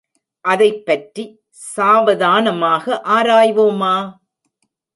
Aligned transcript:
அதைப்பற்றி 0.45 1.23
சாவதானமாக 1.73 3.01
ஆராய்வோமா? 3.09 3.95